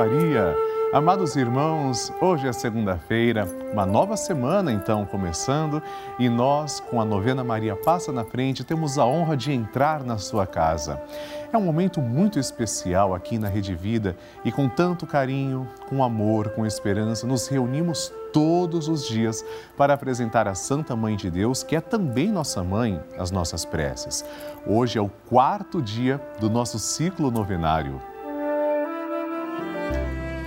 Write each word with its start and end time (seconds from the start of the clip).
Maria! 0.00 0.56
Amados 0.94 1.36
irmãos, 1.36 2.10
hoje 2.22 2.48
é 2.48 2.52
segunda-feira, 2.54 3.46
uma 3.70 3.84
nova 3.84 4.16
semana 4.16 4.72
então 4.72 5.04
começando 5.04 5.82
e 6.18 6.26
nós, 6.26 6.80
com 6.80 6.98
a 7.02 7.04
novena 7.04 7.44
Maria 7.44 7.76
Passa 7.76 8.10
na 8.10 8.24
Frente, 8.24 8.64
temos 8.64 8.96
a 8.96 9.04
honra 9.04 9.36
de 9.36 9.52
entrar 9.52 10.02
na 10.02 10.16
sua 10.16 10.46
casa. 10.46 10.98
É 11.52 11.58
um 11.58 11.60
momento 11.60 12.00
muito 12.00 12.38
especial 12.38 13.14
aqui 13.14 13.36
na 13.38 13.46
Rede 13.46 13.74
Vida 13.74 14.16
e 14.42 14.50
com 14.50 14.70
tanto 14.70 15.06
carinho, 15.06 15.68
com 15.86 16.02
amor, 16.02 16.48
com 16.52 16.64
esperança, 16.64 17.26
nos 17.26 17.46
reunimos 17.46 18.10
todos 18.32 18.88
os 18.88 19.06
dias 19.06 19.44
para 19.76 19.92
apresentar 19.92 20.48
a 20.48 20.54
Santa 20.54 20.96
Mãe 20.96 21.14
de 21.14 21.30
Deus, 21.30 21.62
que 21.62 21.76
é 21.76 21.80
também 21.80 22.32
nossa 22.32 22.64
mãe, 22.64 22.98
as 23.18 23.30
nossas 23.30 23.66
preces. 23.66 24.24
Hoje 24.66 24.98
é 24.98 25.02
o 25.02 25.10
quarto 25.28 25.82
dia 25.82 26.18
do 26.40 26.48
nosso 26.48 26.78
ciclo 26.78 27.30
novenário. 27.30 28.00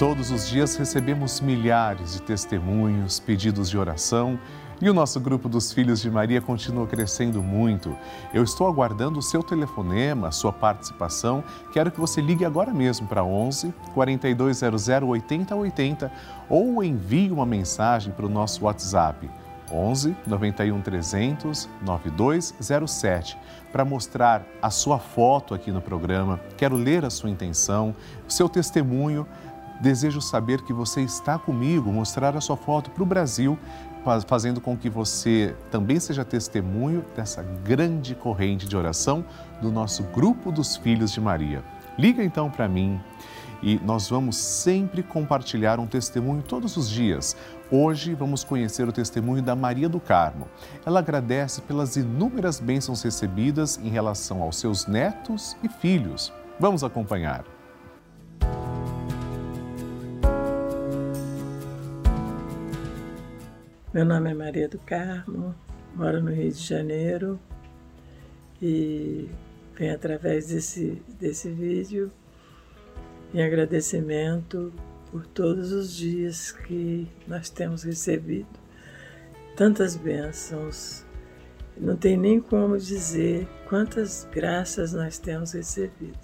Todos 0.03 0.31
os 0.31 0.49
dias 0.49 0.75
recebemos 0.75 1.39
milhares 1.39 2.11
de 2.11 2.21
testemunhos, 2.21 3.21
pedidos 3.21 3.69
de 3.69 3.77
oração 3.77 4.37
e 4.81 4.89
o 4.89 4.93
nosso 4.93 5.17
grupo 5.17 5.47
dos 5.47 5.71
Filhos 5.71 6.01
de 6.01 6.11
Maria 6.11 6.41
continua 6.41 6.85
crescendo 6.85 7.41
muito. 7.41 7.97
Eu 8.33 8.43
estou 8.43 8.67
aguardando 8.67 9.19
o 9.19 9.21
seu 9.21 9.41
telefonema, 9.41 10.27
a 10.27 10.31
sua 10.31 10.51
participação. 10.51 11.41
Quero 11.71 11.89
que 11.89 12.01
você 12.01 12.19
ligue 12.19 12.43
agora 12.43 12.73
mesmo 12.73 13.07
para 13.07 13.23
11 13.23 13.73
4200 13.93 14.89
8080 14.89 16.11
ou 16.49 16.83
envie 16.83 17.31
uma 17.31 17.45
mensagem 17.45 18.11
para 18.11 18.25
o 18.25 18.29
nosso 18.29 18.65
WhatsApp 18.65 19.29
11 19.71 20.15
91 20.27 20.81
300 20.81 21.69
9207 21.81 23.37
para 23.71 23.85
mostrar 23.85 24.43
a 24.61 24.69
sua 24.69 24.99
foto 24.99 25.53
aqui 25.53 25.71
no 25.71 25.81
programa. 25.81 26.41
Quero 26.57 26.75
ler 26.75 27.05
a 27.05 27.09
sua 27.09 27.29
intenção, 27.29 27.95
o 28.27 28.31
seu 28.31 28.49
testemunho 28.49 29.25
Desejo 29.81 30.21
saber 30.21 30.61
que 30.61 30.73
você 30.73 31.01
está 31.01 31.37
comigo, 31.37 31.91
mostrar 31.91 32.35
a 32.35 32.41
sua 32.41 32.55
foto 32.55 32.89
para 32.91 33.03
o 33.03 33.05
Brasil, 33.05 33.57
fazendo 34.27 34.59
com 34.59 34.77
que 34.77 34.89
você 34.89 35.55
também 35.71 35.99
seja 35.99 36.25
testemunho 36.25 37.03
dessa 37.15 37.41
grande 37.41 38.15
corrente 38.15 38.67
de 38.67 38.75
oração 38.75 39.25
do 39.61 39.71
nosso 39.71 40.03
grupo 40.03 40.51
dos 40.51 40.75
Filhos 40.75 41.11
de 41.11 41.21
Maria. 41.21 41.63
Liga 41.97 42.23
então 42.23 42.49
para 42.49 42.67
mim 42.67 42.99
e 43.63 43.79
nós 43.79 44.09
vamos 44.09 44.35
sempre 44.35 45.01
compartilhar 45.01 45.79
um 45.79 45.87
testemunho 45.87 46.43
todos 46.43 46.75
os 46.75 46.89
dias. 46.89 47.35
Hoje 47.71 48.13
vamos 48.13 48.43
conhecer 48.43 48.87
o 48.87 48.91
testemunho 48.91 49.41
da 49.41 49.55
Maria 49.55 49.87
do 49.87 49.99
Carmo. 49.99 50.47
Ela 50.85 50.99
agradece 50.99 51.61
pelas 51.61 51.95
inúmeras 51.95 52.59
bênçãos 52.59 53.01
recebidas 53.01 53.79
em 53.81 53.89
relação 53.89 54.43
aos 54.43 54.57
seus 54.57 54.85
netos 54.85 55.55
e 55.63 55.69
filhos. 55.69 56.31
Vamos 56.59 56.83
acompanhar. 56.83 57.45
Meu 63.93 64.03
nome 64.03 64.31
é 64.31 64.33
Maria 64.33 64.67
do 64.67 64.79
Carmo, 64.79 65.53
moro 65.93 66.19
no 66.19 66.31
Rio 66.31 66.51
de 66.51 66.63
Janeiro 66.63 67.39
e 68.59 69.29
venho 69.75 69.93
através 69.93 70.47
desse, 70.47 70.99
desse 71.19 71.51
vídeo 71.51 72.11
em 73.35 73.43
agradecimento 73.43 74.73
por 75.11 75.27
todos 75.27 75.71
os 75.71 75.95
dias 75.95 76.51
que 76.51 77.07
nós 77.27 77.51
temos 77.51 77.83
recebido 77.83 78.47
tantas 79.55 79.95
bênçãos. 79.95 81.05
Não 81.77 81.95
tem 81.95 82.17
nem 82.17 82.41
como 82.41 82.79
dizer 82.79 83.47
quantas 83.69 84.27
graças 84.33 84.91
nós 84.93 85.19
temos 85.19 85.51
recebido. 85.51 86.17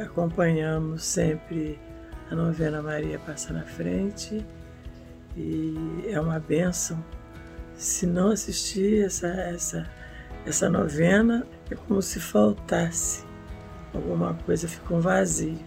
acompanhamos 0.00 1.02
sempre 1.02 1.76
a 2.30 2.36
novena 2.36 2.80
Maria 2.80 3.18
Passa 3.18 3.52
na 3.52 3.64
Frente 3.64 4.46
e 5.36 6.06
é 6.08 6.20
uma 6.20 6.38
benção. 6.38 7.02
Se 7.74 8.06
não 8.06 8.30
assistir 8.30 9.04
essa, 9.04 9.28
essa, 9.28 9.90
essa 10.46 10.68
novena, 10.68 11.46
é 11.70 11.74
como 11.74 12.02
se 12.02 12.20
faltasse 12.20 13.24
alguma 13.94 14.34
coisa, 14.34 14.68
fica 14.68 14.94
um 14.94 15.00
vazio. 15.00 15.58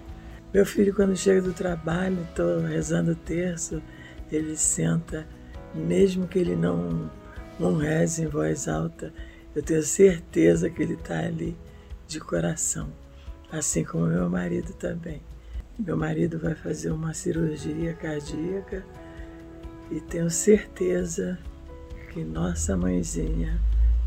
Meu 0.54 0.66
filho, 0.66 0.94
quando 0.94 1.16
chega 1.16 1.42
do 1.42 1.54
trabalho, 1.54 2.22
estou 2.30 2.62
rezando 2.62 3.12
o 3.12 3.16
terço, 3.16 3.82
ele 4.32 4.56
senta, 4.56 5.28
mesmo 5.74 6.28
que 6.28 6.40
ele 6.40 6.56
não, 6.56 7.12
não 7.60 7.76
reze 7.76 8.24
em 8.24 8.28
voz 8.28 8.68
alta, 8.68 9.14
eu 9.56 9.62
tenho 9.62 9.84
certeza 9.84 10.70
que 10.70 10.82
ele 10.82 10.94
está 10.94 11.20
ali 11.20 11.58
de 12.08 12.20
coração, 12.20 12.92
assim 13.52 13.84
como 13.84 14.08
meu 14.08 14.30
marido 14.30 14.74
também. 14.74 15.22
Meu 15.78 15.98
marido 15.98 16.40
vai 16.40 16.56
fazer 16.56 16.92
uma 16.92 17.14
cirurgia 17.14 17.94
cardíaca 17.94 18.86
e 19.92 20.00
tenho 20.00 20.30
certeza 20.30 21.38
que 22.12 22.24
nossa 22.24 22.76
mãezinha 22.76 23.60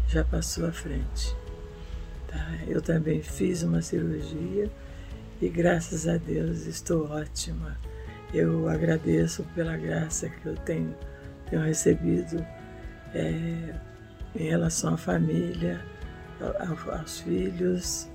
já 0.09 0.25
passou 0.25 0.67
à 0.67 0.73
frente. 0.73 1.37
Tá? 2.27 2.59
Eu 2.67 2.81
também 2.81 3.23
fiz 3.23 3.63
uma 3.63 3.83
cirurgia 3.83 4.71
e 5.41 5.49
graças 5.49 6.09
a 6.09 6.17
Deus 6.17 6.67
estou 6.67 7.09
ótima. 7.11 7.79
Eu 8.33 8.69
agradeço 8.69 9.45
pela 9.55 9.77
graça 9.77 10.29
que 10.29 10.47
eu 10.47 10.55
tenho, 10.57 10.95
tenho 11.49 11.63
recebido 11.63 12.45
é, 13.15 13.75
em 14.35 14.49
relação 14.49 14.95
à 14.95 14.97
família, 14.97 15.81
aos 16.91 17.21
filhos. 17.21 18.09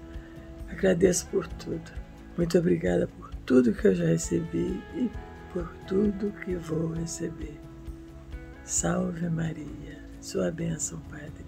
Agradeço 0.70 1.28
por 1.28 1.48
tudo. 1.48 1.92
Muito 2.38 2.58
obrigada 2.58 3.08
por 3.08 3.34
tudo 3.46 3.74
que 3.74 3.88
eu 3.88 3.96
já 3.96 4.06
recebi 4.06 4.82
e 4.96 5.10
por 5.54 5.70
tudo 5.88 6.34
que 6.44 6.56
vou 6.56 6.92
receber. 6.92 7.60
Salve 8.66 9.30
Maria, 9.30 10.04
sua 10.20 10.52
bênção, 10.52 11.00
Padre. 11.12 11.46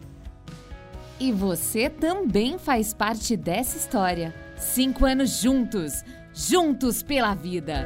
E 1.19 1.31
você 1.31 1.89
também 1.89 2.59
faz 2.59 2.93
parte 2.93 3.35
dessa 3.35 3.77
história. 3.77 4.33
Cinco 4.57 5.05
anos 5.05 5.41
juntos, 5.41 6.03
juntos 6.33 7.01
pela 7.01 7.33
vida. 7.33 7.83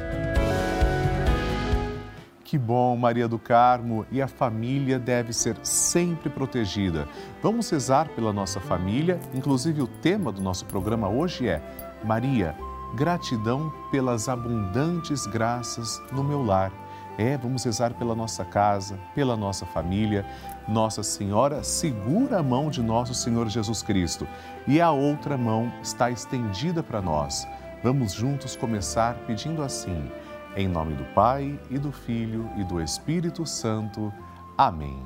Que 2.44 2.58
bom, 2.58 2.96
Maria 2.96 3.28
do 3.28 3.38
Carmo, 3.38 4.04
e 4.10 4.20
a 4.20 4.26
família 4.26 4.98
deve 4.98 5.32
ser 5.32 5.56
sempre 5.62 6.28
protegida. 6.28 7.08
Vamos 7.40 7.70
rezar 7.70 8.08
pela 8.08 8.32
nossa 8.32 8.58
família, 8.58 9.20
inclusive 9.32 9.80
o 9.80 9.86
tema 9.86 10.32
do 10.32 10.42
nosso 10.42 10.66
programa 10.66 11.08
hoje 11.08 11.48
é 11.48 11.62
Maria, 12.02 12.56
Gratidão 12.94 13.72
pelas 13.90 14.28
abundantes 14.28 15.26
graças 15.26 16.02
no 16.12 16.24
meu 16.24 16.42
lar. 16.42 16.72
É, 17.16 17.36
vamos 17.36 17.64
rezar 17.64 17.94
pela 17.94 18.14
nossa 18.14 18.44
casa, 18.44 18.98
pela 19.14 19.36
nossa 19.36 19.66
família. 19.66 20.24
Nossa 20.66 21.02
Senhora 21.02 21.62
segura 21.62 22.38
a 22.38 22.42
mão 22.42 22.70
de 22.70 22.82
nosso 22.82 23.14
Senhor 23.14 23.48
Jesus 23.48 23.82
Cristo 23.82 24.26
e 24.66 24.80
a 24.80 24.90
outra 24.90 25.36
mão 25.36 25.72
está 25.82 26.10
estendida 26.10 26.82
para 26.82 27.00
nós. 27.00 27.46
Vamos 27.82 28.12
juntos 28.12 28.56
começar 28.56 29.14
pedindo 29.26 29.62
assim: 29.62 30.10
em 30.56 30.66
nome 30.66 30.94
do 30.94 31.04
Pai 31.14 31.58
e 31.70 31.78
do 31.78 31.92
Filho 31.92 32.48
e 32.56 32.64
do 32.64 32.80
Espírito 32.80 33.46
Santo. 33.46 34.12
Amém. 34.58 34.98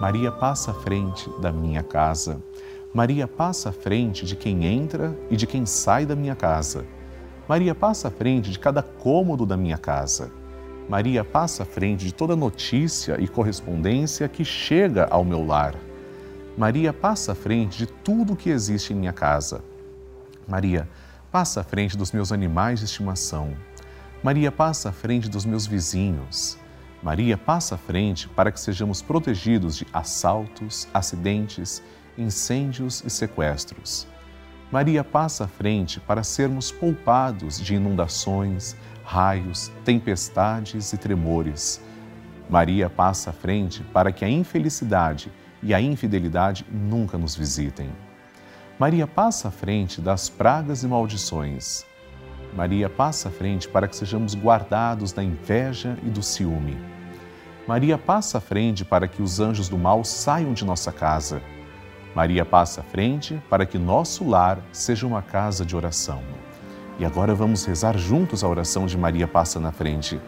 Maria 0.00 0.30
passa 0.30 0.72
à 0.72 0.74
frente 0.74 1.28
da 1.40 1.50
minha 1.50 1.82
casa. 1.82 2.42
Maria 2.94 3.26
passa 3.26 3.68
à 3.70 3.72
frente 3.72 4.24
de 4.24 4.36
quem 4.36 4.64
entra 4.64 5.16
e 5.30 5.36
de 5.36 5.46
quem 5.46 5.66
sai 5.66 6.06
da 6.06 6.16
minha 6.16 6.34
casa. 6.34 6.84
Maria 7.48 7.74
passa 7.74 8.08
à 8.08 8.10
frente 8.10 8.50
de 8.50 8.58
cada 8.58 8.82
cômodo 8.82 9.46
da 9.46 9.56
minha 9.56 9.78
casa. 9.78 10.30
Maria 10.88 11.24
passa 11.24 11.62
à 11.62 11.66
frente 11.66 12.04
de 12.04 12.12
toda 12.12 12.36
notícia 12.36 13.16
e 13.18 13.26
correspondência 13.26 14.28
que 14.28 14.44
chega 14.44 15.06
ao 15.10 15.24
meu 15.24 15.46
lar. 15.46 15.74
Maria 16.58 16.92
passa 16.92 17.32
à 17.32 17.34
frente 17.34 17.78
de 17.78 17.86
tudo 17.86 18.36
que 18.36 18.50
existe 18.50 18.92
em 18.92 18.96
minha 18.96 19.12
casa. 19.12 19.62
Maria 20.46 20.88
passa 21.30 21.60
à 21.60 21.64
frente 21.64 21.96
dos 21.96 22.10
meus 22.10 22.32
animais 22.32 22.80
de 22.80 22.86
estimação. 22.86 23.56
Maria 24.22 24.50
passa 24.50 24.88
à 24.88 24.92
frente 24.92 25.28
dos 25.28 25.44
meus 25.44 25.66
vizinhos. 25.66 26.58
Maria 27.02 27.38
passa 27.38 27.76
à 27.76 27.78
frente 27.78 28.28
para 28.28 28.50
que 28.50 28.58
sejamos 28.58 29.00
protegidos 29.00 29.76
de 29.76 29.86
assaltos, 29.92 30.88
acidentes, 30.92 31.82
incêndios 32.16 33.04
e 33.06 33.10
sequestros. 33.10 34.07
Maria 34.70 35.02
passa 35.02 35.44
à 35.44 35.48
frente 35.48 35.98
para 35.98 36.22
sermos 36.22 36.70
poupados 36.70 37.58
de 37.58 37.74
inundações, 37.74 38.76
raios, 39.02 39.72
tempestades 39.82 40.92
e 40.92 40.98
tremores. 40.98 41.80
Maria 42.50 42.90
passa 42.90 43.30
à 43.30 43.32
frente 43.32 43.82
para 43.82 44.12
que 44.12 44.26
a 44.26 44.28
infelicidade 44.28 45.32
e 45.62 45.72
a 45.72 45.80
infidelidade 45.80 46.66
nunca 46.70 47.16
nos 47.16 47.34
visitem. 47.34 47.90
Maria 48.78 49.06
passa 49.06 49.48
à 49.48 49.50
frente 49.50 50.02
das 50.02 50.28
pragas 50.28 50.82
e 50.82 50.86
maldições. 50.86 51.86
Maria 52.54 52.90
passa 52.90 53.28
à 53.28 53.32
frente 53.32 53.66
para 53.66 53.88
que 53.88 53.96
sejamos 53.96 54.34
guardados 54.34 55.12
da 55.12 55.24
inveja 55.24 55.98
e 56.02 56.10
do 56.10 56.22
ciúme. 56.22 56.78
Maria 57.66 57.96
passa 57.96 58.36
à 58.36 58.40
frente 58.40 58.84
para 58.84 59.08
que 59.08 59.22
os 59.22 59.40
anjos 59.40 59.68
do 59.68 59.78
mal 59.78 60.04
saiam 60.04 60.52
de 60.52 60.64
nossa 60.64 60.92
casa. 60.92 61.40
Maria 62.14 62.44
passa 62.44 62.80
à 62.80 62.84
frente 62.84 63.40
para 63.48 63.66
que 63.66 63.78
nosso 63.78 64.28
lar 64.28 64.58
seja 64.72 65.06
uma 65.06 65.22
casa 65.22 65.64
de 65.64 65.76
oração. 65.76 66.22
E 66.98 67.04
agora 67.04 67.34
vamos 67.34 67.64
rezar 67.64 67.96
juntos 67.96 68.42
a 68.42 68.48
oração 68.48 68.86
de 68.86 68.98
Maria 68.98 69.28
Passa 69.28 69.60
na 69.60 69.70
Frente. 69.70 70.20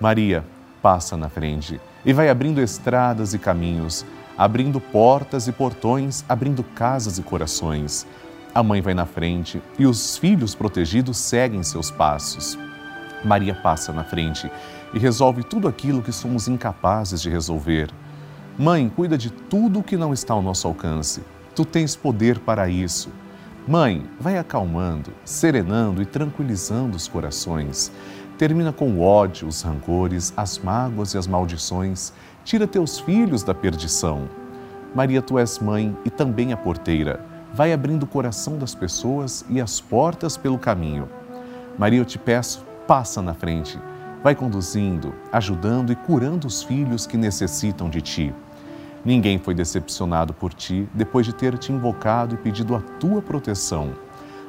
Maria 0.00 0.44
passa 0.82 1.16
na 1.16 1.28
frente 1.28 1.80
e 2.04 2.12
vai 2.12 2.28
abrindo 2.28 2.60
estradas 2.60 3.34
e 3.34 3.38
caminhos, 3.38 4.04
abrindo 4.36 4.80
portas 4.80 5.46
e 5.46 5.52
portões, 5.52 6.24
abrindo 6.28 6.64
casas 6.64 7.18
e 7.18 7.22
corações. 7.22 8.06
A 8.52 8.62
mãe 8.62 8.80
vai 8.80 8.94
na 8.94 9.06
frente 9.06 9.62
e 9.78 9.86
os 9.86 10.16
filhos 10.16 10.54
protegidos 10.54 11.18
seguem 11.18 11.62
seus 11.62 11.90
passos. 11.90 12.58
Maria 13.24 13.54
passa 13.54 13.92
na 13.92 14.02
frente 14.02 14.50
e 14.92 14.98
resolve 14.98 15.44
tudo 15.44 15.68
aquilo 15.68 16.02
que 16.02 16.10
somos 16.10 16.48
incapazes 16.48 17.20
de 17.20 17.30
resolver. 17.30 17.90
Mãe, 18.58 18.92
cuida 18.94 19.16
de 19.16 19.30
tudo 19.30 19.78
o 19.78 19.82
que 19.82 19.96
não 19.96 20.12
está 20.12 20.34
ao 20.34 20.42
nosso 20.42 20.66
alcance. 20.66 21.22
Tu 21.54 21.64
tens 21.64 21.96
poder 21.96 22.38
para 22.38 22.68
isso. 22.68 23.10
Mãe, 23.66 24.04
vai 24.18 24.36
acalmando, 24.36 25.12
serenando 25.24 26.02
e 26.02 26.06
tranquilizando 26.06 26.96
os 26.96 27.08
corações. 27.08 27.92
Termina 28.36 28.72
com 28.72 28.90
o 28.90 29.00
ódio, 29.00 29.46
os 29.46 29.62
rancores, 29.62 30.32
as 30.36 30.58
mágoas 30.58 31.14
e 31.14 31.18
as 31.18 31.26
maldições. 31.26 32.12
Tira 32.44 32.66
teus 32.66 32.98
filhos 32.98 33.42
da 33.42 33.54
perdição. 33.54 34.28
Maria, 34.94 35.22
tu 35.22 35.38
és 35.38 35.58
mãe 35.58 35.96
e 36.04 36.10
também 36.10 36.52
a 36.52 36.56
porteira. 36.56 37.24
Vai 37.52 37.72
abrindo 37.72 38.04
o 38.04 38.08
coração 38.08 38.58
das 38.58 38.74
pessoas 38.74 39.44
e 39.48 39.60
as 39.60 39.80
portas 39.80 40.36
pelo 40.36 40.58
caminho. 40.58 41.08
Maria, 41.78 42.00
eu 42.00 42.04
te 42.04 42.18
peço, 42.18 42.64
passa 42.86 43.22
na 43.22 43.34
frente. 43.34 43.78
Vai 44.22 44.34
conduzindo, 44.34 45.14
ajudando 45.32 45.92
e 45.92 45.96
curando 45.96 46.46
os 46.46 46.62
filhos 46.62 47.06
que 47.06 47.16
necessitam 47.16 47.88
de 47.88 48.02
ti. 48.02 48.34
Ninguém 49.02 49.38
foi 49.38 49.54
decepcionado 49.54 50.34
por 50.34 50.52
ti 50.52 50.86
depois 50.92 51.24
de 51.24 51.34
ter 51.34 51.56
te 51.56 51.72
invocado 51.72 52.34
e 52.34 52.38
pedido 52.38 52.76
a 52.76 52.80
tua 52.80 53.22
proteção. 53.22 53.94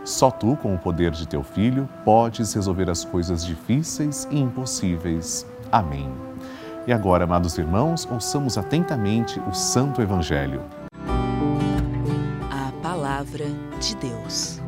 Só 0.03 0.29
tu, 0.29 0.57
com 0.57 0.75
o 0.75 0.79
poder 0.79 1.11
de 1.11 1.25
teu 1.25 1.41
filho, 1.41 1.87
podes 2.03 2.53
resolver 2.53 2.89
as 2.89 3.05
coisas 3.05 3.45
difíceis 3.45 4.27
e 4.29 4.39
impossíveis. 4.39 5.47
Amém. 5.71 6.11
E 6.85 6.91
agora, 6.91 7.23
amados 7.23 7.57
irmãos, 7.57 8.05
ouçamos 8.11 8.57
atentamente 8.57 9.39
o 9.47 9.53
Santo 9.53 10.01
Evangelho. 10.01 10.63
A 12.49 12.71
Palavra 12.81 13.45
de 13.79 13.95
Deus. 13.95 14.59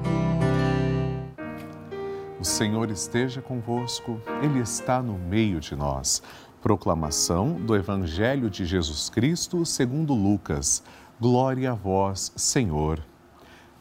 O 2.43 2.45
Senhor 2.45 2.91
esteja 2.91 3.41
convosco, 3.41 4.19
Ele 4.41 4.59
está 4.59 5.01
no 5.01 5.17
meio 5.17 5.61
de 5.61 5.77
nós. 5.77 6.21
Proclamação 6.61 7.53
do 7.53 7.73
Evangelho 7.73 8.49
de 8.49 8.65
Jesus 8.65 9.09
Cristo 9.09 9.65
segundo 9.65 10.13
Lucas. 10.13 10.83
Glória 11.21 11.71
a 11.71 11.73
vós, 11.73 12.33
Senhor. 12.35 13.01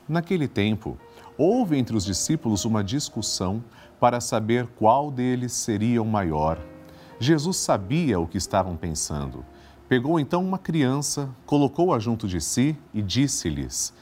Naquele 0.09 0.47
tempo, 0.47 0.97
houve 1.37 1.77
entre 1.77 1.97
os 1.97 2.05
discípulos 2.05 2.65
uma 2.65 2.85
discussão 2.85 3.65
para 3.99 4.21
saber 4.21 4.69
qual 4.79 5.11
deles 5.11 5.53
seria 5.55 6.01
o 6.01 6.07
maior. 6.07 6.57
Jesus 7.19 7.57
sabia 7.57 8.21
o 8.21 8.29
que 8.29 8.39
estavam 8.39 8.77
pensando. 8.77 9.45
Pegou 9.89 10.21
então 10.21 10.41
uma 10.41 10.57
criança, 10.57 11.29
colocou-a 11.47 11.99
junto 11.99 12.29
de 12.29 12.41
si 12.41 12.79
e 12.95 13.03
disse-lhes: 13.03 13.93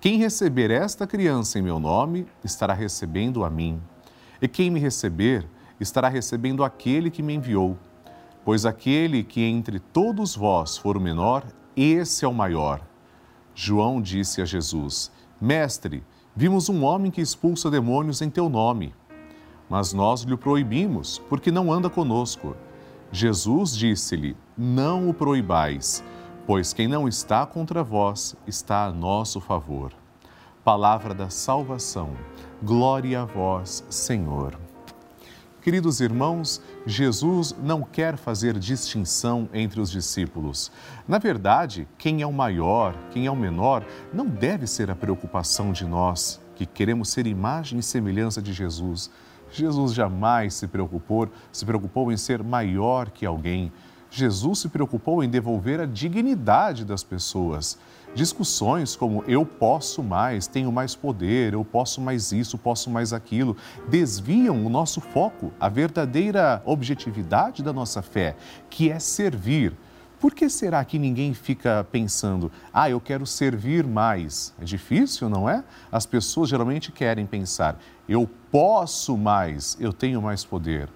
Quem 0.00 0.18
receber 0.18 0.72
esta 0.72 1.06
criança 1.06 1.60
em 1.60 1.62
meu 1.62 1.78
nome, 1.78 2.26
estará 2.42 2.74
recebendo 2.74 3.44
a 3.44 3.48
mim. 3.48 3.80
E 4.40 4.48
quem 4.48 4.70
me 4.70 4.80
receber, 4.80 5.46
estará 5.78 6.08
recebendo 6.08 6.62
aquele 6.62 7.10
que 7.10 7.22
me 7.22 7.34
enviou. 7.34 7.76
Pois 8.44 8.64
aquele 8.64 9.22
que 9.22 9.42
entre 9.42 9.78
todos 9.78 10.34
vós 10.34 10.76
for 10.76 10.96
o 10.96 11.00
menor, 11.00 11.44
esse 11.76 12.24
é 12.24 12.28
o 12.28 12.34
maior. 12.34 12.80
João 13.54 14.00
disse 14.00 14.40
a 14.40 14.44
Jesus: 14.44 15.10
Mestre, 15.40 16.02
vimos 16.34 16.68
um 16.68 16.84
homem 16.84 17.10
que 17.10 17.20
expulsa 17.20 17.70
demônios 17.70 18.22
em 18.22 18.30
teu 18.30 18.48
nome. 18.48 18.94
Mas 19.68 19.92
nós 19.92 20.22
lhe 20.22 20.36
proibimos, 20.36 21.18
porque 21.28 21.50
não 21.50 21.72
anda 21.72 21.88
conosco. 21.90 22.56
Jesus 23.12 23.76
disse-lhe: 23.76 24.36
Não 24.56 25.08
o 25.08 25.14
proibais, 25.14 26.02
pois 26.46 26.72
quem 26.72 26.88
não 26.88 27.06
está 27.06 27.44
contra 27.46 27.84
vós 27.84 28.34
está 28.46 28.86
a 28.86 28.92
nosso 28.92 29.40
favor. 29.40 29.99
Palavra 30.64 31.14
da 31.14 31.30
salvação. 31.30 32.10
Glória 32.62 33.22
a 33.22 33.24
vós, 33.24 33.82
Senhor. 33.88 34.58
Queridos 35.62 36.02
irmãos, 36.02 36.60
Jesus 36.84 37.56
não 37.62 37.80
quer 37.80 38.18
fazer 38.18 38.58
distinção 38.58 39.48
entre 39.54 39.80
os 39.80 39.90
discípulos. 39.90 40.70
Na 41.08 41.16
verdade, 41.16 41.88
quem 41.96 42.20
é 42.20 42.26
o 42.26 42.32
maior, 42.32 42.94
quem 43.10 43.24
é 43.24 43.30
o 43.30 43.36
menor, 43.36 43.86
não 44.12 44.26
deve 44.26 44.66
ser 44.66 44.90
a 44.90 44.94
preocupação 44.94 45.72
de 45.72 45.86
nós, 45.86 46.38
que 46.54 46.66
queremos 46.66 47.08
ser 47.08 47.26
imagem 47.26 47.78
e 47.78 47.82
semelhança 47.82 48.42
de 48.42 48.52
Jesus. 48.52 49.10
Jesus 49.50 49.94
jamais 49.94 50.52
se 50.52 50.66
preocupou, 50.66 51.26
se 51.50 51.64
preocupou 51.64 52.12
em 52.12 52.18
ser 52.18 52.42
maior 52.42 53.08
que 53.08 53.24
alguém. 53.24 53.72
Jesus 54.10 54.58
se 54.58 54.68
preocupou 54.68 55.24
em 55.24 55.30
devolver 55.30 55.80
a 55.80 55.86
dignidade 55.86 56.84
das 56.84 57.02
pessoas. 57.02 57.78
Discussões 58.14 58.96
como 58.96 59.22
eu 59.28 59.46
posso 59.46 60.02
mais, 60.02 60.48
tenho 60.48 60.72
mais 60.72 60.96
poder, 60.96 61.52
eu 61.52 61.64
posso 61.64 62.00
mais 62.00 62.32
isso, 62.32 62.58
posso 62.58 62.90
mais 62.90 63.12
aquilo, 63.12 63.56
desviam 63.88 64.66
o 64.66 64.68
nosso 64.68 65.00
foco, 65.00 65.52
a 65.60 65.68
verdadeira 65.68 66.60
objetividade 66.64 67.62
da 67.62 67.72
nossa 67.72 68.02
fé, 68.02 68.34
que 68.68 68.90
é 68.90 68.98
servir. 68.98 69.76
Por 70.18 70.34
que 70.34 70.50
será 70.50 70.84
que 70.84 70.98
ninguém 70.98 71.32
fica 71.32 71.86
pensando, 71.90 72.50
ah, 72.74 72.90
eu 72.90 73.00
quero 73.00 73.24
servir 73.24 73.86
mais? 73.86 74.52
É 74.60 74.64
difícil, 74.64 75.28
não 75.28 75.48
é? 75.48 75.62
As 75.90 76.04
pessoas 76.04 76.50
geralmente 76.50 76.90
querem 76.90 77.24
pensar, 77.24 77.80
eu 78.08 78.28
posso 78.50 79.16
mais, 79.16 79.78
eu 79.80 79.92
tenho 79.92 80.20
mais 80.20 80.44
poder. 80.44 80.88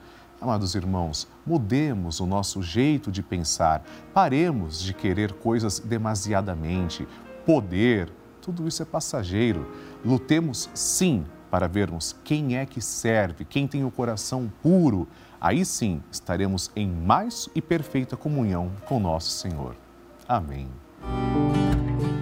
Amados 0.45 0.75
irmãos, 0.75 1.27
mudemos 1.47 2.21
o 2.21 2.27
nosso 2.27 2.63
jeito 2.63 3.11
de 3.11 3.23
pensar, 3.23 3.83
paremos 4.13 4.79
de 4.79 4.93
querer 4.93 5.33
coisas 5.33 5.79
demasiadamente, 5.79 7.09
poder, 7.47 8.13
tudo 8.43 8.69
isso 8.69 8.83
é 8.83 8.85
passageiro. 8.85 9.67
Lutemos 10.05 10.69
sim 10.75 11.25
para 11.51 11.67
vermos 11.67 12.15
quem 12.23 12.59
é 12.59 12.67
que 12.67 12.83
serve, 12.83 13.47
quem 13.47 13.67
tem 13.67 13.87
o 13.87 13.91
coração 13.91 14.53
puro. 14.63 15.09
Aí 15.41 15.65
sim 15.65 16.03
estaremos 16.13 16.71
em 16.77 16.91
mais 16.91 17.49
e 17.55 17.63
perfeita 17.63 18.15
comunhão 18.15 18.71
com 18.85 19.01
nosso 19.01 19.31
Senhor. 19.31 19.75
Amém. 20.29 20.69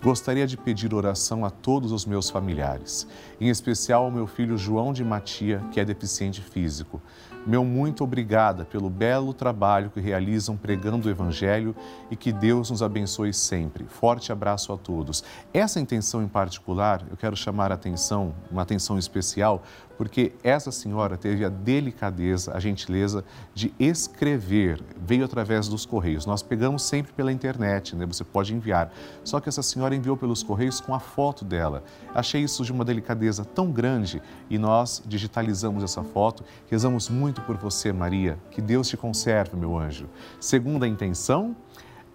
Gostaria 0.00 0.46
de 0.46 0.56
pedir 0.56 0.94
oração 0.94 1.44
a 1.44 1.50
todos 1.50 1.90
os 1.90 2.06
meus 2.06 2.30
familiares, 2.30 3.08
em 3.40 3.48
especial 3.48 4.04
ao 4.04 4.10
meu 4.10 4.28
filho 4.28 4.56
João 4.56 4.92
de 4.92 5.02
Matia, 5.02 5.60
que 5.72 5.80
é 5.80 5.84
deficiente 5.84 6.40
físico. 6.40 7.02
Meu 7.46 7.64
muito 7.64 8.04
obrigada 8.04 8.66
pelo 8.66 8.90
belo 8.90 9.32
trabalho 9.32 9.90
que 9.90 9.98
realizam 9.98 10.58
pregando 10.58 11.08
o 11.08 11.10
Evangelho 11.10 11.74
e 12.10 12.16
que 12.16 12.32
Deus 12.32 12.70
nos 12.70 12.82
abençoe 12.82 13.32
sempre. 13.32 13.86
Forte 13.88 14.30
abraço 14.30 14.72
a 14.72 14.76
todos. 14.76 15.24
Essa 15.52 15.80
intenção 15.80 16.22
em 16.22 16.28
particular, 16.28 17.02
eu 17.10 17.16
quero 17.16 17.34
chamar 17.34 17.72
a 17.72 17.76
atenção, 17.76 18.34
uma 18.50 18.60
atenção 18.60 18.98
especial, 18.98 19.62
porque 20.00 20.32
essa 20.42 20.72
senhora 20.72 21.14
teve 21.14 21.44
a 21.44 21.50
delicadeza, 21.50 22.54
a 22.54 22.58
gentileza 22.58 23.22
de 23.52 23.70
escrever, 23.78 24.82
veio 24.96 25.26
através 25.26 25.68
dos 25.68 25.84
correios. 25.84 26.24
Nós 26.24 26.42
pegamos 26.42 26.84
sempre 26.84 27.12
pela 27.12 27.30
internet, 27.30 27.94
né? 27.94 28.06
Você 28.06 28.24
pode 28.24 28.54
enviar. 28.54 28.90
Só 29.22 29.40
que 29.40 29.50
essa 29.50 29.62
senhora 29.62 29.94
enviou 29.94 30.16
pelos 30.16 30.42
correios 30.42 30.80
com 30.80 30.94
a 30.94 30.98
foto 30.98 31.44
dela. 31.44 31.84
Achei 32.14 32.42
isso 32.42 32.64
de 32.64 32.72
uma 32.72 32.82
delicadeza 32.82 33.44
tão 33.44 33.70
grande 33.70 34.22
e 34.48 34.56
nós 34.56 35.02
digitalizamos 35.06 35.84
essa 35.84 36.02
foto. 36.02 36.44
Rezamos 36.70 37.10
muito 37.10 37.29
por 37.38 37.56
você, 37.58 37.92
Maria. 37.92 38.38
Que 38.50 38.62
Deus 38.62 38.88
te 38.88 38.96
conserve, 38.96 39.56
meu 39.56 39.78
anjo. 39.78 40.08
Segunda 40.40 40.88
intenção, 40.88 41.54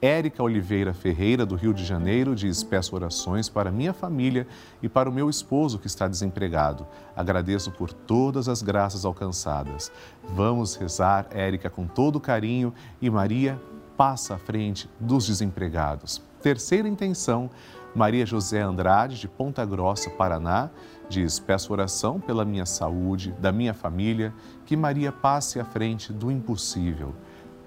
Érica 0.01 0.43
Oliveira 0.43 0.93
Ferreira, 0.93 1.45
do 1.45 1.55
Rio 1.55 1.74
de 1.74 1.86
Janeiro, 1.86 2.36
diz: 2.36 2.63
Peço 2.63 2.95
orações 2.95 3.48
para 3.48 3.72
minha 3.72 3.93
família 3.93 4.48
e 4.81 4.89
para 4.89 5.10
o 5.10 5.13
meu 5.13 5.29
esposo 5.29 5.79
que 5.79 5.88
está 5.88 6.07
desempregado. 6.07 6.86
Agradeço 7.15 7.72
por 7.72 7.93
todas 7.93 8.50
as 8.50 8.62
graças 8.62 9.05
alcançadas. 9.05 9.91
Vamos 10.24 10.75
rezar, 10.75 11.27
Érica, 11.31 11.69
com 11.69 11.88
todo 11.88 12.19
carinho 12.19 12.74
e 13.01 13.10
Maria 13.10 13.60
passa 13.95 14.36
à 14.36 14.38
frente 14.38 14.89
dos 15.00 15.25
desempregados. 15.27 16.22
Terceira 16.41 16.88
intenção, 16.88 17.50
Maria 17.95 18.25
José 18.25 18.62
Andrade, 18.62 19.17
de 19.17 19.27
Ponta 19.27 19.65
Grossa, 19.65 20.10
Paraná, 20.10 20.69
diz: 21.09 21.39
Peço 21.39 21.71
oração 21.71 22.19
pela 22.19 22.45
minha 22.45 22.65
saúde, 22.65 23.31
da 23.39 23.51
minha 23.51 23.74
família, 23.74 24.33
que 24.65 24.75
Maria 24.75 25.12
passe 25.12 25.59
à 25.59 25.65
frente 25.65 26.12
do 26.12 26.31
impossível. 26.31 27.13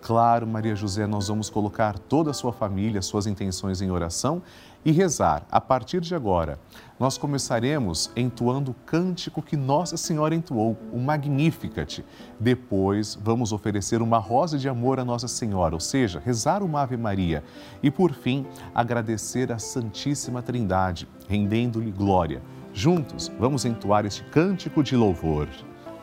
Claro, 0.00 0.46
Maria 0.46 0.76
José, 0.76 1.06
nós 1.06 1.28
vamos 1.28 1.50
colocar 1.50 1.98
toda 1.98 2.30
a 2.30 2.34
sua 2.34 2.52
família, 2.52 3.02
suas 3.02 3.26
intenções 3.26 3.82
em 3.82 3.90
oração 3.90 4.42
e 4.84 4.92
rezar. 4.92 5.44
A 5.50 5.60
partir 5.60 6.00
de 6.00 6.14
agora, 6.14 6.58
nós 6.98 7.18
começaremos 7.18 8.10
entoando 8.16 8.70
o 8.70 8.74
cântico 8.86 9.42
que 9.42 9.56
Nossa 9.56 9.96
Senhora 9.96 10.34
entoou, 10.34 10.76
o 10.92 10.98
Magnificat. 10.98 12.04
Depois, 12.38 13.18
vamos 13.20 13.52
oferecer 13.52 14.00
uma 14.00 14.18
rosa 14.18 14.56
de 14.56 14.68
amor 14.68 15.00
a 15.00 15.04
Nossa 15.04 15.26
Senhora, 15.26 15.74
ou 15.74 15.80
seja, 15.80 16.22
rezar 16.24 16.62
uma 16.62 16.82
Ave 16.82 16.96
Maria. 16.96 17.42
E, 17.82 17.90
por 17.90 18.12
fim, 18.12 18.46
agradecer 18.74 19.50
a 19.50 19.58
Santíssima 19.58 20.42
Trindade, 20.42 21.08
rendendo-lhe 21.28 21.90
glória. 21.90 22.40
Juntos, 22.72 23.30
vamos 23.38 23.64
entoar 23.64 24.06
este 24.06 24.22
cântico 24.24 24.82
de 24.82 24.96
louvor. 24.96 25.48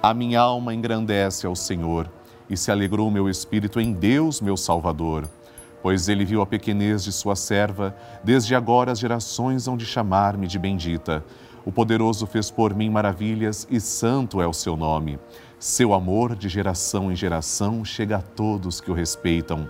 A 0.02 0.14
minha 0.14 0.42
alma 0.42 0.74
engrandece 0.74 1.48
ao 1.48 1.56
Senhor 1.56 2.12
e 2.50 2.58
se 2.58 2.72
alegrou 2.72 3.10
meu 3.10 3.30
espírito 3.30 3.80
em 3.80 3.94
Deus, 3.94 4.42
meu 4.42 4.58
Salvador. 4.58 5.28
Pois 5.82 6.10
ele 6.10 6.26
viu 6.26 6.42
a 6.42 6.46
pequenez 6.46 7.04
de 7.04 7.12
sua 7.12 7.36
serva, 7.36 7.96
desde 8.24 8.56
agora 8.56 8.92
as 8.92 9.00
gerações 9.00 9.68
hão 9.68 9.78
de 9.78 9.86
chamar-me 9.86 10.48
de 10.48 10.58
bendita. 10.60 11.24
O 11.66 11.72
poderoso 11.72 12.28
fez 12.28 12.52
por 12.52 12.76
mim 12.76 12.90
maravilhas 12.90 13.68
e 13.70 13.80
santo 13.80 14.42
é 14.42 14.48
o 14.48 14.54
seu 14.54 14.76
nome. 14.76 15.20
Seu 15.58 15.94
amor 15.94 16.36
de 16.36 16.50
geração 16.50 17.12
em 17.12 17.16
geração 17.16 17.84
chega 17.86 18.18
a 18.18 18.22
todos 18.22 18.82
que 18.82 18.92
o 18.92 18.94
respeitam. 18.94 19.70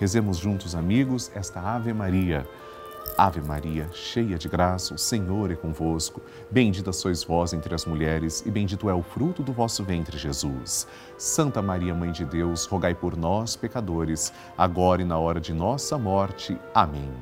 Rezemos 0.00 0.38
juntos, 0.38 0.74
amigos, 0.74 1.30
esta 1.34 1.60
Ave 1.60 1.92
Maria. 1.92 2.48
Ave 3.18 3.42
Maria, 3.42 3.86
cheia 3.92 4.38
de 4.38 4.48
graça, 4.48 4.94
o 4.94 4.98
Senhor 4.98 5.50
é 5.50 5.54
convosco. 5.54 6.22
Bendita 6.50 6.90
sois 6.90 7.22
vós 7.22 7.52
entre 7.52 7.74
as 7.74 7.84
mulheres, 7.84 8.42
e 8.46 8.50
bendito 8.50 8.88
é 8.88 8.94
o 8.94 9.02
fruto 9.02 9.42
do 9.42 9.52
vosso 9.52 9.84
ventre, 9.84 10.16
Jesus. 10.16 10.88
Santa 11.18 11.60
Maria, 11.60 11.94
Mãe 11.94 12.12
de 12.12 12.24
Deus, 12.24 12.64
rogai 12.64 12.94
por 12.94 13.14
nós, 13.14 13.56
pecadores, 13.56 14.32
agora 14.56 15.02
e 15.02 15.04
na 15.04 15.18
hora 15.18 15.38
de 15.38 15.52
nossa 15.52 15.98
morte. 15.98 16.58
Amém. 16.74 17.12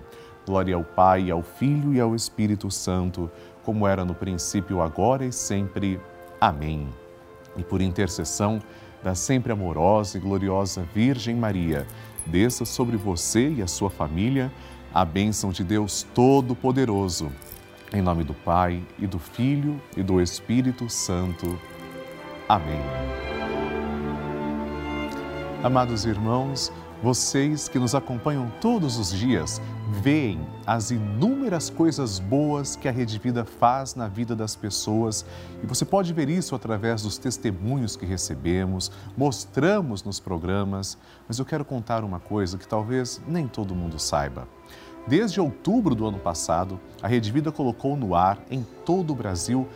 Glória 0.47 0.76
ao 0.76 0.85
Pai, 0.85 1.32
ao 1.32 1.42
Filho 1.42 1.92
e 1.92 1.99
ao 2.00 2.14
Espírito 2.14 2.70
Santo, 2.70 3.28
como 3.64 3.88
era 3.88 4.04
no 4.04 4.14
princípio, 4.14 4.80
agora 4.80 5.25
e 5.25 5.32
sempre. 5.32 6.00
Amém. 6.40 6.88
E 7.56 7.64
por 7.64 7.80
intercessão 7.80 8.61
da 9.02 9.14
sempre 9.14 9.52
amorosa 9.52 10.19
e 10.19 10.21
gloriosa 10.21 10.87
Virgem 10.95 11.37
Maria, 11.37 11.87
desça 12.26 12.64
sobre 12.64 12.97
você 12.97 13.50
e 13.50 13.62
a 13.62 13.67
sua 13.67 13.90
família 13.90 14.50
a 14.93 15.05
bênção 15.05 15.50
de 15.50 15.62
Deus 15.62 16.07
Todo-Poderoso. 16.14 17.31
Em 17.93 18.02
nome 18.02 18.25
do 18.25 18.35
Pai, 18.35 18.83
e 18.99 19.07
do 19.07 19.19
Filho, 19.19 19.81
e 19.97 20.02
do 20.02 20.21
Espírito 20.21 20.88
Santo. 20.88 21.59
Amém. 22.49 22.81
Amados 25.62 26.05
irmãos, 26.05 26.73
vocês 27.02 27.69
que 27.69 27.78
nos 27.78 27.95
acompanham 27.95 28.50
todos 28.61 28.99
os 28.99 29.12
dias, 29.12 29.61
veem 30.02 30.40
as 30.67 30.90
inúmeras 30.90 31.71
coisas 31.71 32.19
boas 32.19 32.75
que 32.75 32.88
a 32.88 32.90
Rede 32.90 33.19
Vida 33.19 33.45
faz 33.45 33.95
na 33.95 34.09
vida 34.09 34.35
das 34.35 34.57
pessoas 34.57 35.25
e 35.62 35.67
você 35.67 35.85
pode 35.85 36.12
ver 36.12 36.28
isso 36.28 36.55
através 36.55 37.02
dos 37.02 37.17
testemunhos 37.17 37.95
que 37.95 38.05
recebemos, 38.05 38.90
mostramos 39.17 40.02
nos 40.02 40.19
programas, 40.19 40.99
mas 41.26 41.38
eu 41.38 41.45
quero 41.45 41.64
contar 41.64 42.02
uma 42.02 42.19
coisa 42.19 42.59
que 42.59 42.67
talvez 42.67 43.21
nem 43.28 43.47
todo 43.47 43.75
mundo 43.75 43.99
saiba. 43.99 44.49
Desde 45.07 45.40
outubro 45.40 45.95
do 45.95 46.07
ano 46.07 46.19
passado, 46.19 46.78
a 47.00 47.09
Rede 47.09 47.31
Vida 47.33 47.52
colocou 47.52 47.97
no 47.97 48.14
ar 48.14 48.38
em 48.50 48.67
todo 48.85 49.12
o 49.12 49.17
Brasil 49.17 49.67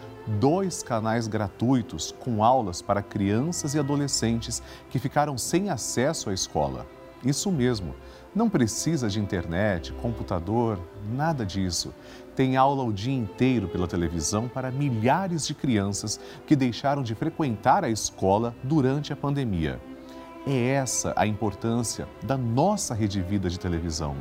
dois 0.41 0.83
canais 0.83 1.26
gratuitos 1.26 2.12
com 2.21 2.45
aulas 2.45 2.83
para 2.83 3.00
crianças 3.00 3.75
e 3.75 3.79
adolescentes 3.79 4.62
que 4.91 4.99
ficaram 4.99 5.38
sem 5.38 5.71
acesso 5.71 6.29
à 6.29 6.35
escola. 6.35 6.87
Isso 7.25 7.52
mesmo, 7.52 7.95
não 8.35 8.49
precisa 8.49 9.09
de 9.09 9.21
internet, 9.21 9.93
computador, 9.93 10.81
nada 11.14 11.47
disso. 11.47 11.95
Tem 12.35 12.57
aula 12.57 12.83
o 12.83 12.93
dia 12.93 13.14
inteiro 13.14 13.69
pela 13.69 13.87
televisão 13.87 14.49
para 14.49 14.71
milhares 14.71 15.47
de 15.47 15.55
crianças 15.55 16.19
que 16.47 16.57
deixaram 16.57 17.02
de 17.02 17.14
frequentar 17.14 17.85
a 17.85 17.91
escola 17.91 18.55
durante 18.62 19.12
a 19.12 19.17
pandemia. 19.17 19.81
É 20.47 20.71
essa 20.71 21.12
a 21.14 21.26
importância 21.26 22.09
da 22.25 22.37
nossa 22.37 22.95
rede 22.95 23.23
vida 23.23 23.49
de 23.49 23.61
televisão. 23.61 24.17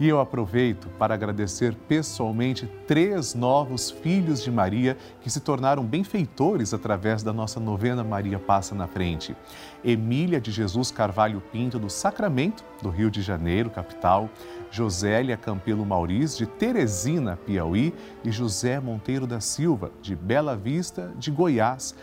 E 0.00 0.08
eu 0.08 0.18
aproveito 0.18 0.88
para 0.98 1.14
agradecer 1.14 1.72
pessoalmente 1.86 2.66
três 2.84 3.32
novos 3.32 3.92
filhos 3.92 4.42
de 4.42 4.50
Maria 4.50 4.96
que 5.20 5.30
se 5.30 5.38
tornaram 5.38 5.84
benfeitores 5.84 6.74
através 6.74 7.22
da 7.22 7.32
nossa 7.32 7.60
novena 7.60 8.02
Maria 8.02 8.40
Passa 8.40 8.74
na 8.74 8.88
Frente. 8.88 9.36
Emília 9.84 10.40
de 10.40 10.50
Jesus 10.50 10.90
Carvalho 10.90 11.40
Pinto, 11.52 11.78
do 11.78 11.88
Sacramento, 11.88 12.64
do 12.82 12.90
Rio 12.90 13.08
de 13.08 13.22
Janeiro, 13.22 13.70
capital. 13.70 14.28
Josélia 14.68 15.36
Campelo 15.36 15.86
Mauriz, 15.86 16.36
de 16.36 16.46
Teresina, 16.46 17.36
Piauí. 17.36 17.94
E 18.24 18.32
José 18.32 18.80
Monteiro 18.80 19.28
da 19.28 19.38
Silva, 19.38 19.92
de 20.02 20.16
Bela 20.16 20.56
Vista, 20.56 21.12
de 21.16 21.30
Goiás. 21.30 21.94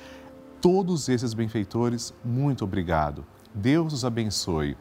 Todos 0.62 1.10
esses 1.10 1.34
benfeitores, 1.34 2.14
muito 2.24 2.64
obrigado. 2.64 3.26
Deus 3.54 3.92
os 3.92 4.06
abençoe. 4.06 4.78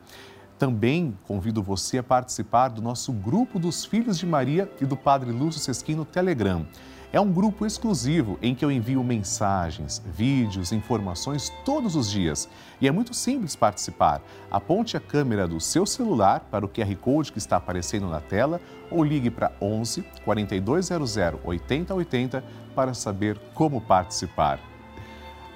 Também 0.61 1.17
convido 1.26 1.62
você 1.62 1.97
a 1.97 2.02
participar 2.02 2.69
do 2.69 2.83
nosso 2.83 3.14
grupo 3.14 3.59
dos 3.59 3.83
Filhos 3.83 4.19
de 4.19 4.26
Maria 4.26 4.71
e 4.79 4.85
do 4.85 4.95
Padre 4.95 5.33
Lúcio 5.33 5.59
Sesquim 5.59 5.95
no 5.95 6.05
Telegram. 6.05 6.67
É 7.11 7.19
um 7.19 7.33
grupo 7.33 7.64
exclusivo 7.64 8.38
em 8.43 8.55
que 8.55 8.62
eu 8.62 8.71
envio 8.71 9.02
mensagens, 9.02 10.02
vídeos, 10.14 10.71
informações 10.71 11.50
todos 11.64 11.97
os 11.97 12.11
dias. 12.11 12.47
E 12.79 12.87
é 12.87 12.93
muito 12.93 13.14
simples 13.14 13.57
participar. 13.57 14.21
Aponte 14.50 14.99
a 14.99 15.00
câmera 15.00 15.49
do 15.49 15.59
seu 15.59 15.87
celular 15.87 16.40
para 16.50 16.67
o 16.67 16.69
QR 16.69 16.95
Code 16.97 17.33
que 17.33 17.38
está 17.38 17.57
aparecendo 17.57 18.11
na 18.11 18.21
tela 18.21 18.61
ou 18.90 19.02
ligue 19.02 19.31
para 19.31 19.52
11 19.62 20.05
4200 20.26 21.17
8080 21.43 22.45
para 22.75 22.93
saber 22.93 23.38
como 23.55 23.81
participar. 23.81 24.70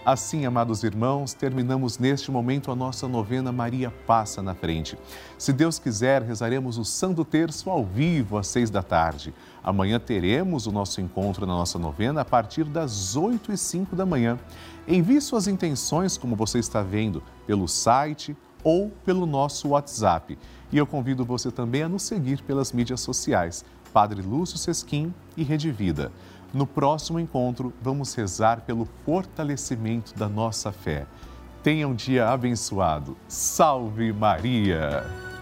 Assim, 0.05 0.45
amados 0.45 0.85
irmãos, 0.85 1.33
terminamos 1.33 1.99
neste 1.99 2.31
momento 2.31 2.71
a 2.71 2.77
nossa 2.77 3.09
novena 3.09 3.51
Maria 3.51 3.91
Passa 4.07 4.43
na 4.43 4.55
Frente. 4.55 4.99
Se 5.39 5.51
Deus 5.51 5.79
quiser, 5.79 6.21
rezaremos 6.21 6.77
o 6.77 6.85
Santo 6.85 7.25
Terço 7.25 7.71
ao 7.71 7.87
vivo 7.87 8.37
às 8.37 8.49
seis 8.49 8.69
da 8.69 8.83
tarde. 8.83 9.33
Amanhã 9.63 9.99
teremos 9.99 10.67
o 10.67 10.73
nosso 10.73 11.01
encontro 11.01 11.47
na 11.47 11.55
nossa 11.55 11.79
novena 11.79 12.21
a 12.21 12.25
partir 12.25 12.65
das 12.65 13.17
oito 13.17 13.51
e 13.51 13.57
cinco 13.57 13.97
da 13.97 14.05
manhã. 14.05 14.39
Envie 14.87 15.23
suas 15.23 15.49
intenções, 15.49 16.19
como 16.19 16.37
você 16.37 16.59
está 16.59 16.83
vendo, 16.83 17.23
pelo 17.47 17.67
site 17.67 18.37
ou 18.63 18.91
pelo 19.07 19.25
nosso 19.25 19.69
WhatsApp. 19.69 20.39
E 20.71 20.77
eu 20.77 20.87
convido 20.87 21.25
você 21.25 21.51
também 21.51 21.83
a 21.83 21.89
nos 21.89 22.03
seguir 22.03 22.43
pelas 22.43 22.73
mídias 22.73 23.01
sociais, 23.01 23.65
Padre 23.91 24.21
Lúcio 24.21 24.59
Sesquim 24.59 25.15
e 25.35 25.43
Rede 25.43 25.73
Vida. 25.73 26.13
No 26.55 26.69
próximo 26.69 27.19
encontro, 27.19 27.75
vamos 27.83 28.15
rezar 28.15 28.61
pelo 28.61 28.89
fortalecimento 29.05 30.15
da 30.15 30.29
nossa 30.29 30.71
fé. 30.71 31.05
Tenha 31.65 31.89
um 31.89 31.95
dia 31.95 32.29
abençoado. 32.29 33.17
Salve 33.27 34.13
Maria! 34.13 35.34